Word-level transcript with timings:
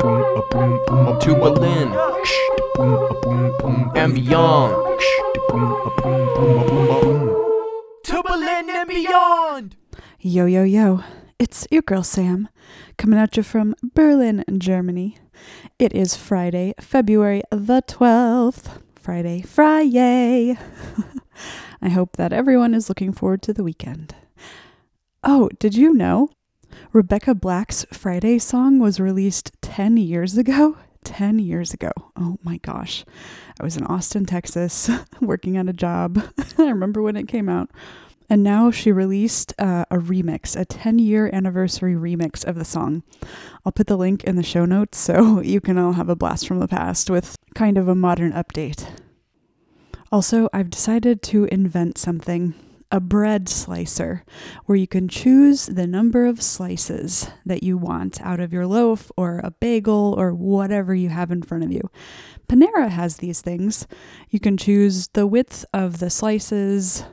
to 0.00 1.36
Berlin 1.38 1.92
and 3.94 4.14
beyond. 4.14 5.00
To 8.04 8.22
Berlin 8.22 8.70
and 8.70 8.88
beyond. 8.88 9.76
Yo, 10.20 10.46
yo, 10.46 10.62
yo. 10.62 11.02
It's 11.38 11.66
your 11.70 11.82
girl 11.82 12.02
Sam, 12.02 12.48
coming 12.96 13.18
at 13.18 13.36
you 13.36 13.42
from 13.42 13.74
Berlin, 13.94 14.42
Germany. 14.56 15.18
It 15.78 15.94
is 15.94 16.16
Friday, 16.16 16.72
February 16.80 17.42
the 17.50 17.82
12th. 17.82 18.80
Friday, 18.98 19.42
Friday. 19.42 20.56
I 21.82 21.88
hope 21.90 22.16
that 22.16 22.32
everyone 22.32 22.72
is 22.74 22.88
looking 22.88 23.12
forward 23.12 23.42
to 23.42 23.52
the 23.52 23.64
weekend. 23.64 24.14
Oh, 25.22 25.50
did 25.58 25.74
you 25.74 25.92
know? 25.92 26.30
Rebecca 26.92 27.34
Black's 27.34 27.84
Friday 27.92 28.38
song 28.38 28.78
was 28.78 29.00
released 29.00 29.52
10 29.62 29.96
years 29.96 30.36
ago. 30.36 30.76
10 31.04 31.38
years 31.38 31.72
ago. 31.72 31.90
Oh 32.16 32.38
my 32.42 32.58
gosh. 32.58 33.04
I 33.58 33.64
was 33.64 33.76
in 33.76 33.84
Austin, 33.86 34.26
Texas, 34.26 34.90
working 35.20 35.56
on 35.56 35.68
a 35.68 35.72
job. 35.72 36.22
I 36.58 36.68
remember 36.68 37.02
when 37.02 37.16
it 37.16 37.28
came 37.28 37.48
out. 37.48 37.70
And 38.28 38.44
now 38.44 38.70
she 38.70 38.92
released 38.92 39.52
uh, 39.58 39.86
a 39.90 39.96
remix, 39.96 40.58
a 40.58 40.64
10 40.64 41.00
year 41.00 41.28
anniversary 41.32 41.94
remix 41.94 42.44
of 42.44 42.54
the 42.54 42.64
song. 42.64 43.02
I'll 43.64 43.72
put 43.72 43.88
the 43.88 43.96
link 43.96 44.22
in 44.22 44.36
the 44.36 44.42
show 44.44 44.64
notes 44.64 44.98
so 44.98 45.40
you 45.42 45.60
can 45.60 45.78
all 45.78 45.94
have 45.94 46.08
a 46.08 46.16
blast 46.16 46.46
from 46.46 46.60
the 46.60 46.68
past 46.68 47.10
with 47.10 47.36
kind 47.54 47.76
of 47.76 47.88
a 47.88 47.94
modern 47.94 48.32
update. 48.32 48.88
Also, 50.12 50.48
I've 50.52 50.70
decided 50.70 51.22
to 51.22 51.44
invent 51.46 51.98
something 51.98 52.54
a 52.90 53.00
bread 53.00 53.48
slicer, 53.48 54.24
where 54.66 54.76
you 54.76 54.86
can 54.86 55.08
choose 55.08 55.66
the 55.66 55.86
number 55.86 56.26
of 56.26 56.42
slices 56.42 57.30
that 57.46 57.62
you 57.62 57.76
want 57.76 58.20
out 58.22 58.40
of 58.40 58.52
your 58.52 58.66
loaf 58.66 59.10
or 59.16 59.40
a 59.44 59.50
bagel 59.50 60.14
or 60.18 60.34
whatever 60.34 60.94
you 60.94 61.08
have 61.08 61.30
in 61.30 61.42
front 61.42 61.64
of 61.64 61.72
you. 61.72 61.90
Panera 62.48 62.88
has 62.88 63.18
these 63.18 63.40
things. 63.40 63.86
You 64.28 64.40
can 64.40 64.56
choose 64.56 65.08
the 65.08 65.26
width 65.26 65.64
of 65.72 65.98
the 65.98 66.10
slices, 66.10 67.04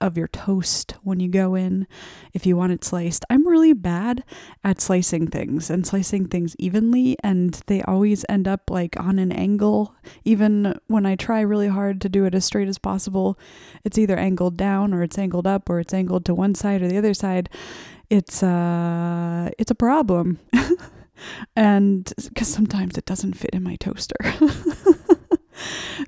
of 0.00 0.16
your 0.16 0.28
toast 0.28 0.94
when 1.02 1.20
you 1.20 1.28
go 1.28 1.54
in 1.54 1.86
if 2.32 2.46
you 2.46 2.56
want 2.56 2.72
it 2.72 2.84
sliced. 2.84 3.24
I'm 3.30 3.46
really 3.46 3.72
bad 3.72 4.24
at 4.64 4.80
slicing 4.80 5.26
things 5.26 5.70
and 5.70 5.86
slicing 5.86 6.26
things 6.26 6.56
evenly, 6.58 7.16
and 7.22 7.60
they 7.66 7.82
always 7.82 8.24
end 8.28 8.48
up 8.48 8.70
like 8.70 8.98
on 8.98 9.18
an 9.18 9.32
angle. 9.32 9.94
Even 10.24 10.78
when 10.86 11.06
I 11.06 11.16
try 11.16 11.40
really 11.40 11.68
hard 11.68 12.00
to 12.02 12.08
do 12.08 12.24
it 12.24 12.34
as 12.34 12.44
straight 12.44 12.68
as 12.68 12.78
possible, 12.78 13.38
it's 13.84 13.98
either 13.98 14.16
angled 14.16 14.56
down 14.56 14.94
or 14.94 15.02
it's 15.02 15.18
angled 15.18 15.46
up 15.46 15.68
or 15.68 15.80
it's 15.80 15.94
angled 15.94 16.24
to 16.26 16.34
one 16.34 16.54
side 16.54 16.82
or 16.82 16.88
the 16.88 16.98
other 16.98 17.14
side. 17.14 17.48
It's 18.08 18.42
uh 18.42 19.50
it's 19.58 19.70
a 19.70 19.74
problem. 19.74 20.38
and 21.56 22.12
cuz 22.34 22.48
sometimes 22.48 22.96
it 22.96 23.04
doesn't 23.04 23.34
fit 23.34 23.50
in 23.50 23.62
my 23.62 23.76
toaster. 23.76 24.16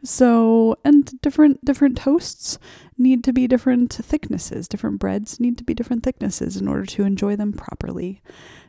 so 0.03 0.77
and 0.84 1.20
different 1.20 1.64
different 1.64 1.97
toasts 1.97 2.58
need 2.98 3.25
to 3.25 3.33
be 3.33 3.47
different 3.47 3.92
thicknesses. 3.92 4.69
Different 4.69 4.98
breads 4.98 5.41
need 5.41 5.59
to 5.59 5.64
be 5.64 5.75
different 5.75 6.03
thicknesses 6.03 6.56
in 6.56 6.69
order 6.69 6.86
to 6.86 7.05
enjoy 7.05 7.36
them 7.36 7.53
properly. 7.53 8.22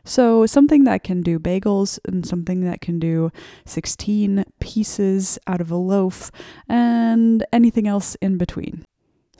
So 0.04 0.46
something 0.46 0.84
that 0.84 1.04
can 1.04 1.22
do 1.22 1.38
bagels 1.38 1.98
and 2.04 2.26
something 2.26 2.60
that 2.62 2.80
can 2.80 2.98
do 2.98 3.30
16 3.64 4.44
pieces 4.60 5.38
out 5.46 5.60
of 5.60 5.70
a 5.70 5.76
loaf 5.76 6.30
and 6.68 7.44
anything 7.52 7.86
else 7.86 8.14
in 8.16 8.36
between. 8.36 8.84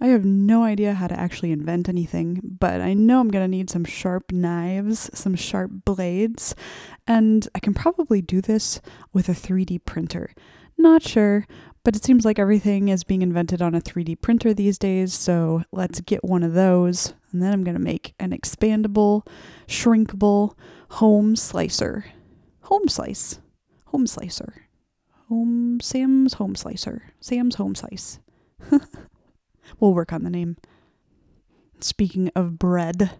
I 0.00 0.08
have 0.08 0.24
no 0.24 0.64
idea 0.64 0.94
how 0.94 1.06
to 1.06 1.18
actually 1.18 1.52
invent 1.52 1.88
anything, 1.88 2.40
but 2.42 2.80
I 2.80 2.94
know 2.94 3.20
I'm 3.20 3.28
going 3.28 3.44
to 3.44 3.56
need 3.56 3.70
some 3.70 3.84
sharp 3.84 4.32
knives, 4.32 5.08
some 5.14 5.36
sharp 5.36 5.70
blades, 5.84 6.54
and 7.06 7.46
I 7.54 7.60
can 7.60 7.74
probably 7.74 8.20
do 8.20 8.40
this 8.40 8.80
with 9.12 9.28
a 9.28 9.32
3D 9.32 9.84
printer. 9.84 10.34
Not 10.76 11.02
sure, 11.02 11.46
but 11.84 11.94
it 11.94 12.04
seems 12.04 12.24
like 12.24 12.38
everything 12.38 12.88
is 12.88 13.04
being 13.04 13.22
invented 13.22 13.60
on 13.62 13.74
a 13.74 13.80
3D 13.80 14.20
printer 14.20 14.54
these 14.54 14.78
days, 14.78 15.12
so 15.14 15.62
let's 15.72 16.00
get 16.00 16.24
one 16.24 16.42
of 16.42 16.54
those. 16.54 17.14
And 17.32 17.42
then 17.42 17.52
I'm 17.52 17.64
going 17.64 17.76
to 17.76 17.82
make 17.82 18.14
an 18.18 18.30
expandable, 18.30 19.26
shrinkable 19.66 20.56
home 20.90 21.36
slicer. 21.36 22.06
Home 22.62 22.88
slice. 22.88 23.40
Home 23.86 24.06
slicer. 24.06 24.68
Home 25.28 25.78
Sam's 25.80 26.34
home 26.34 26.54
slicer. 26.54 27.12
Sam's 27.20 27.56
home 27.56 27.74
slice. 27.74 28.18
we'll 29.80 29.94
work 29.94 30.12
on 30.12 30.22
the 30.22 30.30
name. 30.30 30.56
Speaking 31.80 32.30
of 32.34 32.58
bread, 32.58 33.10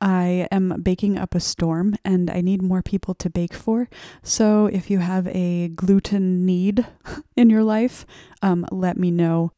I 0.00 0.46
am 0.50 0.80
baking 0.82 1.18
up 1.18 1.34
a 1.34 1.40
storm 1.40 1.96
and 2.04 2.30
I 2.30 2.40
need 2.40 2.62
more 2.62 2.82
people 2.82 3.14
to 3.14 3.30
bake 3.30 3.54
for. 3.54 3.88
So 4.22 4.66
if 4.66 4.90
you 4.90 4.98
have 4.98 5.26
a 5.28 5.68
gluten 5.68 6.46
need 6.46 6.86
in 7.36 7.50
your 7.50 7.64
life, 7.64 8.06
um, 8.42 8.66
let 8.70 8.96
me 8.96 9.10
know 9.10 9.52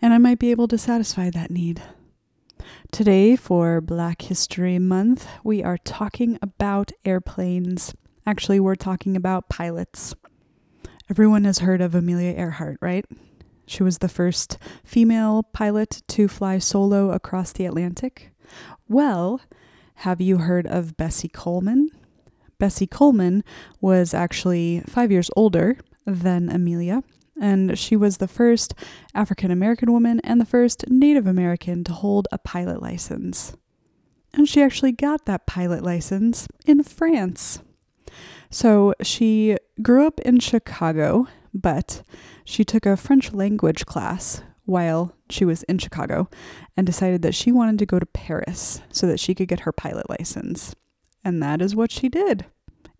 and 0.00 0.12
I 0.12 0.18
might 0.18 0.38
be 0.38 0.50
able 0.50 0.68
to 0.68 0.78
satisfy 0.78 1.30
that 1.30 1.50
need. 1.50 1.82
Today, 2.90 3.36
for 3.36 3.80
Black 3.80 4.22
History 4.22 4.78
Month, 4.78 5.26
we 5.44 5.62
are 5.62 5.78
talking 5.78 6.38
about 6.40 6.92
airplanes. 7.04 7.94
Actually, 8.26 8.60
we're 8.60 8.74
talking 8.74 9.16
about 9.16 9.48
pilots. 9.48 10.14
Everyone 11.10 11.44
has 11.44 11.60
heard 11.60 11.80
of 11.80 11.94
Amelia 11.94 12.32
Earhart, 12.32 12.78
right? 12.80 13.04
She 13.68 13.82
was 13.82 13.98
the 13.98 14.08
first 14.08 14.56
female 14.82 15.42
pilot 15.42 16.02
to 16.08 16.26
fly 16.26 16.58
solo 16.58 17.12
across 17.12 17.52
the 17.52 17.66
Atlantic. 17.66 18.32
Well, 18.88 19.42
have 19.96 20.22
you 20.22 20.38
heard 20.38 20.66
of 20.66 20.96
Bessie 20.96 21.28
Coleman? 21.28 21.90
Bessie 22.58 22.86
Coleman 22.86 23.44
was 23.80 24.14
actually 24.14 24.80
five 24.88 25.12
years 25.12 25.30
older 25.36 25.76
than 26.06 26.48
Amelia, 26.48 27.02
and 27.38 27.78
she 27.78 27.94
was 27.94 28.16
the 28.16 28.26
first 28.26 28.72
African 29.14 29.50
American 29.50 29.92
woman 29.92 30.20
and 30.24 30.40
the 30.40 30.46
first 30.46 30.88
Native 30.88 31.26
American 31.26 31.84
to 31.84 31.92
hold 31.92 32.26
a 32.32 32.38
pilot 32.38 32.80
license. 32.80 33.54
And 34.32 34.48
she 34.48 34.62
actually 34.62 34.92
got 34.92 35.26
that 35.26 35.46
pilot 35.46 35.82
license 35.82 36.48
in 36.64 36.82
France. 36.82 37.60
So 38.50 38.94
she 39.02 39.58
grew 39.82 40.06
up 40.06 40.20
in 40.20 40.40
Chicago 40.40 41.26
but 41.52 42.02
she 42.44 42.64
took 42.64 42.86
a 42.86 42.96
French 42.96 43.32
language 43.32 43.86
class 43.86 44.42
while 44.64 45.14
she 45.30 45.44
was 45.44 45.62
in 45.64 45.78
Chicago 45.78 46.28
and 46.76 46.86
decided 46.86 47.22
that 47.22 47.34
she 47.34 47.50
wanted 47.50 47.78
to 47.78 47.86
go 47.86 47.98
to 47.98 48.06
Paris 48.06 48.82
so 48.90 49.06
that 49.06 49.18
she 49.18 49.34
could 49.34 49.48
get 49.48 49.60
her 49.60 49.72
pilot 49.72 50.08
license. 50.10 50.74
And 51.24 51.42
that 51.42 51.62
is 51.62 51.74
what 51.74 51.90
she 51.90 52.08
did 52.08 52.44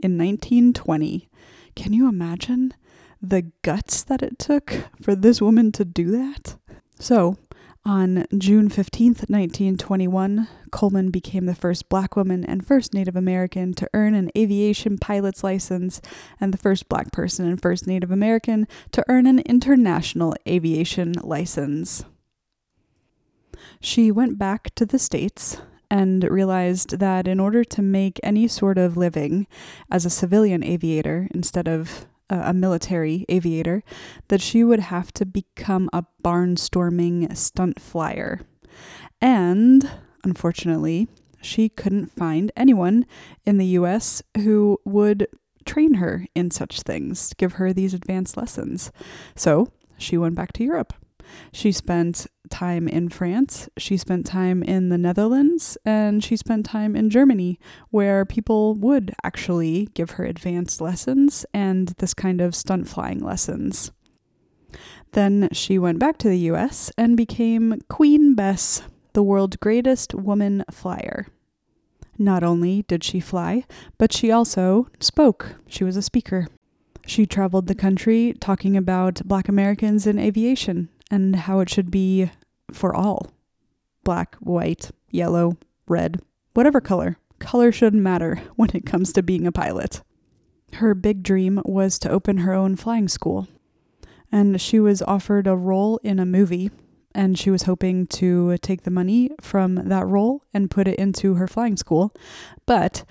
in 0.00 0.16
1920. 0.16 1.28
Can 1.76 1.92
you 1.92 2.08
imagine 2.08 2.74
the 3.20 3.52
guts 3.62 4.02
that 4.04 4.22
it 4.22 4.38
took 4.38 4.88
for 5.02 5.14
this 5.14 5.42
woman 5.42 5.72
to 5.72 5.84
do 5.84 6.10
that? 6.12 6.56
So, 6.98 7.36
on 7.88 8.26
June 8.36 8.68
15, 8.68 9.14
1921, 9.28 10.46
Coleman 10.70 11.10
became 11.10 11.46
the 11.46 11.54
first 11.54 11.88
black 11.88 12.16
woman 12.16 12.44
and 12.44 12.66
first 12.66 12.92
Native 12.92 13.16
American 13.16 13.72
to 13.72 13.88
earn 13.94 14.14
an 14.14 14.30
aviation 14.36 14.98
pilot's 14.98 15.42
license, 15.42 16.02
and 16.38 16.52
the 16.52 16.58
first 16.58 16.90
black 16.90 17.10
person 17.12 17.46
and 17.46 17.62
first 17.62 17.86
Native 17.86 18.10
American 18.10 18.68
to 18.92 19.02
earn 19.08 19.26
an 19.26 19.38
international 19.38 20.34
aviation 20.46 21.14
license. 21.22 22.04
She 23.80 24.10
went 24.10 24.36
back 24.36 24.74
to 24.74 24.84
the 24.84 24.98
States 24.98 25.62
and 25.90 26.24
realized 26.24 26.98
that 26.98 27.26
in 27.26 27.40
order 27.40 27.64
to 27.64 27.80
make 27.80 28.20
any 28.22 28.48
sort 28.48 28.76
of 28.76 28.98
living 28.98 29.46
as 29.90 30.04
a 30.04 30.10
civilian 30.10 30.62
aviator 30.62 31.26
instead 31.32 31.66
of 31.66 32.06
a 32.30 32.52
military 32.52 33.24
aviator, 33.28 33.82
that 34.28 34.40
she 34.40 34.62
would 34.64 34.80
have 34.80 35.12
to 35.12 35.26
become 35.26 35.88
a 35.92 36.04
barnstorming 36.22 37.36
stunt 37.36 37.80
flyer. 37.80 38.40
And 39.20 39.90
unfortunately, 40.24 41.08
she 41.40 41.68
couldn't 41.68 42.12
find 42.12 42.52
anyone 42.56 43.06
in 43.44 43.58
the 43.58 43.66
US 43.66 44.22
who 44.36 44.78
would 44.84 45.28
train 45.64 45.94
her 45.94 46.26
in 46.34 46.50
such 46.50 46.82
things, 46.82 47.32
give 47.36 47.54
her 47.54 47.72
these 47.72 47.94
advanced 47.94 48.36
lessons. 48.36 48.90
So 49.36 49.70
she 49.96 50.16
went 50.16 50.34
back 50.34 50.52
to 50.54 50.64
Europe. 50.64 50.94
She 51.52 51.72
spent 51.72 52.26
time 52.50 52.88
in 52.88 53.08
France, 53.08 53.68
she 53.76 53.96
spent 53.96 54.26
time 54.26 54.62
in 54.62 54.88
the 54.88 54.98
Netherlands, 54.98 55.76
and 55.84 56.22
she 56.22 56.36
spent 56.36 56.66
time 56.66 56.96
in 56.96 57.10
Germany, 57.10 57.58
where 57.90 58.24
people 58.24 58.74
would 58.74 59.14
actually 59.22 59.88
give 59.94 60.12
her 60.12 60.24
advanced 60.24 60.80
lessons 60.80 61.44
and 61.52 61.88
this 61.98 62.14
kind 62.14 62.40
of 62.40 62.54
stunt 62.54 62.88
flying 62.88 63.20
lessons. 63.20 63.92
Then 65.12 65.48
she 65.52 65.78
went 65.78 65.98
back 65.98 66.18
to 66.18 66.28
the 66.28 66.38
US 66.50 66.92
and 66.98 67.16
became 67.16 67.80
Queen 67.88 68.34
Bess, 68.34 68.82
the 69.14 69.22
world's 69.22 69.56
greatest 69.56 70.14
woman 70.14 70.64
flyer. 70.70 71.28
Not 72.18 72.42
only 72.42 72.82
did 72.82 73.04
she 73.04 73.20
fly, 73.20 73.64
but 73.96 74.12
she 74.12 74.30
also 74.30 74.88
spoke. 75.00 75.54
She 75.68 75.84
was 75.84 75.96
a 75.96 76.02
speaker. 76.02 76.48
She 77.06 77.24
traveled 77.24 77.68
the 77.68 77.74
country 77.74 78.34
talking 78.38 78.76
about 78.76 79.22
Black 79.24 79.48
Americans 79.48 80.06
in 80.06 80.18
aviation 80.18 80.90
and 81.10 81.34
how 81.36 81.60
it 81.60 81.70
should 81.70 81.90
be 81.90 82.30
for 82.72 82.94
all 82.94 83.30
black, 84.04 84.36
white, 84.36 84.90
yellow, 85.10 85.56
red, 85.86 86.20
whatever 86.54 86.80
color. 86.80 87.18
Color 87.38 87.72
shouldn't 87.72 88.02
matter 88.02 88.40
when 88.56 88.70
it 88.74 88.86
comes 88.86 89.12
to 89.12 89.22
being 89.22 89.46
a 89.46 89.52
pilot. 89.52 90.02
Her 90.74 90.94
big 90.94 91.22
dream 91.22 91.60
was 91.64 91.98
to 92.00 92.10
open 92.10 92.38
her 92.38 92.52
own 92.52 92.76
flying 92.76 93.08
school. 93.08 93.48
And 94.30 94.60
she 94.60 94.78
was 94.80 95.02
offered 95.02 95.46
a 95.46 95.56
role 95.56 95.98
in 96.02 96.18
a 96.18 96.26
movie, 96.26 96.70
and 97.14 97.38
she 97.38 97.50
was 97.50 97.62
hoping 97.62 98.06
to 98.08 98.58
take 98.58 98.82
the 98.82 98.90
money 98.90 99.30
from 99.40 99.76
that 99.76 100.06
role 100.06 100.44
and 100.52 100.70
put 100.70 100.86
it 100.86 100.98
into 100.98 101.34
her 101.34 101.46
flying 101.46 101.76
school. 101.78 102.14
But 102.66 103.04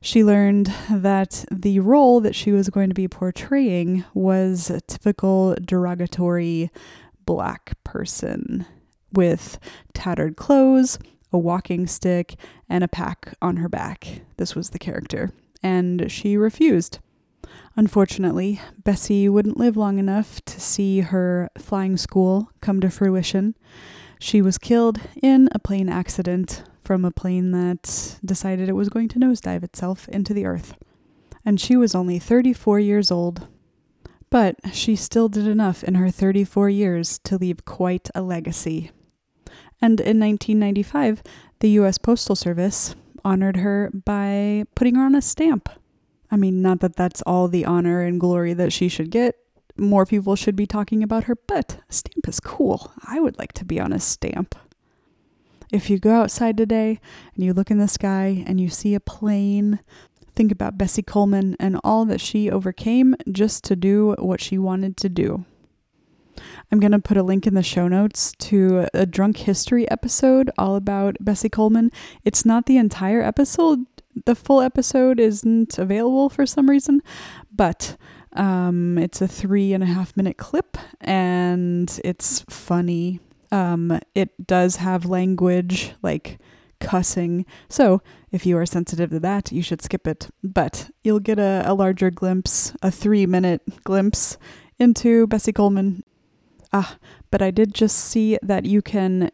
she 0.00 0.22
learned 0.22 0.72
that 0.90 1.44
the 1.50 1.80
role 1.80 2.20
that 2.20 2.34
she 2.34 2.52
was 2.52 2.68
going 2.68 2.88
to 2.88 2.94
be 2.94 3.08
portraying 3.08 4.04
was 4.14 4.70
typical 4.86 5.56
derogatory 5.62 6.70
black 7.28 7.76
person 7.84 8.64
with 9.12 9.58
tattered 9.92 10.34
clothes, 10.34 10.98
a 11.30 11.36
walking 11.36 11.86
stick, 11.86 12.36
and 12.70 12.82
a 12.82 12.88
pack 12.88 13.34
on 13.42 13.58
her 13.58 13.68
back. 13.68 14.22
This 14.38 14.54
was 14.54 14.70
the 14.70 14.78
character. 14.78 15.30
And 15.62 16.10
she 16.10 16.38
refused. 16.38 17.00
Unfortunately, 17.76 18.62
Bessie 18.82 19.28
wouldn't 19.28 19.58
live 19.58 19.76
long 19.76 19.98
enough 19.98 20.42
to 20.46 20.58
see 20.58 21.00
her 21.00 21.50
flying 21.58 21.98
school 21.98 22.50
come 22.62 22.80
to 22.80 22.88
fruition. 22.88 23.54
She 24.18 24.40
was 24.40 24.56
killed 24.56 24.98
in 25.22 25.50
a 25.52 25.58
plane 25.58 25.90
accident 25.90 26.62
from 26.82 27.04
a 27.04 27.10
plane 27.10 27.50
that 27.50 28.16
decided 28.24 28.70
it 28.70 28.74
was 28.74 28.88
going 28.88 29.08
to 29.08 29.18
nosedive 29.18 29.62
itself 29.62 30.08
into 30.08 30.32
the 30.32 30.46
earth. 30.46 30.78
And 31.44 31.60
she 31.60 31.76
was 31.76 31.94
only 31.94 32.18
34 32.18 32.80
years 32.80 33.10
old. 33.10 33.46
But 34.30 34.56
she 34.72 34.96
still 34.96 35.28
did 35.28 35.46
enough 35.46 35.82
in 35.82 35.94
her 35.94 36.10
34 36.10 36.68
years 36.70 37.18
to 37.20 37.38
leave 37.38 37.64
quite 37.64 38.10
a 38.14 38.22
legacy. 38.22 38.90
And 39.80 40.00
in 40.00 40.20
1995, 40.20 41.22
the 41.60 41.70
U.S. 41.70 41.98
Postal 41.98 42.36
Service 42.36 42.94
honored 43.24 43.56
her 43.58 43.90
by 43.92 44.64
putting 44.74 44.96
her 44.96 45.04
on 45.04 45.14
a 45.14 45.22
stamp. 45.22 45.68
I 46.30 46.36
mean, 46.36 46.60
not 46.60 46.80
that 46.80 46.96
that's 46.96 47.22
all 47.22 47.48
the 47.48 47.64
honor 47.64 48.02
and 48.02 48.20
glory 48.20 48.52
that 48.54 48.72
she 48.72 48.88
should 48.88 49.10
get. 49.10 49.36
More 49.76 50.04
people 50.04 50.36
should 50.36 50.56
be 50.56 50.66
talking 50.66 51.02
about 51.02 51.24
her, 51.24 51.36
but 51.46 51.78
a 51.88 51.92
stamp 51.92 52.28
is 52.28 52.40
cool. 52.40 52.92
I 53.06 53.20
would 53.20 53.38
like 53.38 53.52
to 53.54 53.64
be 53.64 53.80
on 53.80 53.92
a 53.92 54.00
stamp. 54.00 54.54
If 55.70 55.90
you 55.90 55.98
go 55.98 56.14
outside 56.14 56.56
today 56.56 56.98
and 57.34 57.44
you 57.44 57.52
look 57.52 57.70
in 57.70 57.78
the 57.78 57.88
sky 57.88 58.42
and 58.46 58.60
you 58.60 58.68
see 58.68 58.94
a 58.94 59.00
plane, 59.00 59.80
think 60.38 60.52
about 60.52 60.78
Bessie 60.78 61.02
Coleman 61.02 61.56
and 61.58 61.80
all 61.82 62.04
that 62.04 62.20
she 62.20 62.48
overcame 62.48 63.16
just 63.32 63.64
to 63.64 63.74
do 63.74 64.14
what 64.20 64.40
she 64.40 64.56
wanted 64.56 64.96
to 64.98 65.08
do. 65.08 65.44
I'm 66.70 66.78
going 66.78 66.92
to 66.92 67.00
put 67.00 67.16
a 67.16 67.24
link 67.24 67.44
in 67.48 67.54
the 67.54 67.62
show 67.64 67.88
notes 67.88 68.30
to 68.38 68.86
a 68.94 69.04
drunk 69.04 69.38
history 69.38 69.90
episode 69.90 70.48
all 70.56 70.76
about 70.76 71.16
Bessie 71.18 71.48
Coleman. 71.48 71.90
It's 72.24 72.44
not 72.44 72.66
the 72.66 72.76
entire 72.76 73.20
episode, 73.20 73.84
the 74.26 74.36
full 74.36 74.60
episode 74.60 75.18
isn't 75.18 75.76
available 75.76 76.28
for 76.28 76.46
some 76.46 76.70
reason, 76.70 77.02
but 77.52 77.96
um, 78.34 78.96
it's 78.96 79.20
a 79.20 79.26
three 79.26 79.72
and 79.72 79.82
a 79.82 79.86
half 79.86 80.16
minute 80.16 80.36
clip 80.36 80.78
and 81.00 82.00
it's 82.04 82.42
funny. 82.48 83.18
Um, 83.50 83.98
it 84.14 84.46
does 84.46 84.76
have 84.76 85.04
language 85.04 85.94
like 86.00 86.38
cussing. 86.80 87.44
So 87.68 88.02
if 88.30 88.46
you 88.46 88.56
are 88.58 88.66
sensitive 88.66 89.10
to 89.10 89.20
that, 89.20 89.52
you 89.52 89.62
should 89.62 89.82
skip 89.82 90.06
it. 90.06 90.28
But 90.42 90.90
you'll 91.02 91.20
get 91.20 91.38
a, 91.38 91.62
a 91.64 91.74
larger 91.74 92.10
glimpse, 92.10 92.74
a 92.82 92.90
three 92.90 93.26
minute 93.26 93.62
glimpse 93.84 94.36
into 94.78 95.26
Bessie 95.26 95.52
Coleman 95.52 96.02
Ah, 96.72 96.98
but 97.30 97.40
I 97.40 97.50
did 97.50 97.74
just 97.74 97.96
see 97.96 98.38
that 98.42 98.66
you 98.66 98.82
can 98.82 99.30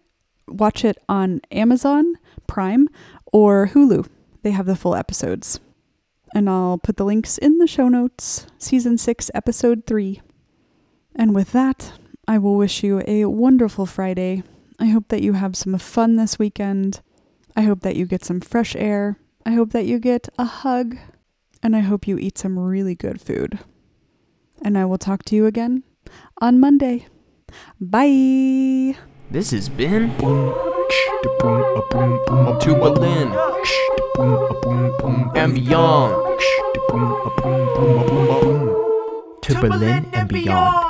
watch 0.47 0.85
it 0.85 0.99
on 1.09 1.41
Amazon 1.51 2.15
Prime 2.47 2.89
or 3.33 3.69
Hulu. 3.69 4.09
They 4.43 4.53
have 4.53 4.67
the 4.67 4.77
full 4.77 4.95
episodes. 4.95 5.61
And 6.35 6.51
I'll 6.51 6.79
put 6.79 6.97
the 6.97 7.05
links 7.05 7.39
in 7.39 7.59
the 7.59 7.67
show 7.67 7.89
notes. 7.89 8.47
Season 8.59 8.99
6, 8.99 9.31
Episode 9.35 9.87
3. 9.87 10.21
And 11.15 11.35
with 11.35 11.53
that, 11.53 11.93
I 12.27 12.39
will 12.39 12.57
wish 12.57 12.83
you 12.83 13.03
a 13.07 13.27
wonderful 13.27 13.87
Friday. 13.87 14.43
I 14.81 14.87
hope 14.87 15.09
that 15.09 15.23
you 15.23 15.35
have 15.35 15.57
some 15.57 15.79
fun 15.79 16.17
this 16.17 16.39
weekend. 16.39 17.01
I 17.57 17.63
hope 17.63 17.81
that 17.81 17.97
you 17.97 18.07
get 18.07 18.25
some 18.25 18.41
fresh 18.41 18.77
air. 18.77 19.19
I 19.47 19.53
hope 19.53 19.71
that 19.71 19.87
you 19.87 19.99
get 19.99 20.29
a 20.39 20.45
hug. 20.45 20.97
And 21.63 21.77
I 21.77 21.81
hope 21.81 22.07
you 22.07 22.19
eat 22.19 22.37
some 22.37 22.59
really 22.59 22.95
good 22.95 23.21
food. 23.21 23.59
And 24.63 24.77
I 24.77 24.85
will 24.85 24.99
talk 24.99 25.23
to 25.25 25.37
you 25.37 25.47
again 25.47 25.83
on 26.41 26.61
Monday. 26.61 27.07
Bye. 27.81 28.97
This 29.31 29.53
has 29.53 29.69
been 29.69 30.17
to 30.19 32.77
Berlin 32.81 33.33
and 35.35 35.55
beyond. 35.55 36.41
To 39.43 39.61
Berlin 39.61 40.07
and 40.13 40.29
beyond. 40.29 40.84